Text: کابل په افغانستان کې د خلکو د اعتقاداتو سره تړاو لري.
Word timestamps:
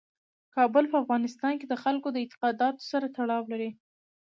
کابل 0.55 0.85
په 0.91 0.97
افغانستان 1.03 1.53
کې 1.59 1.65
د 1.69 1.73
خلکو 1.83 2.07
د 2.11 2.17
اعتقاداتو 2.23 2.87
سره 2.91 3.07
تړاو 3.15 3.43
لري. 3.51 3.69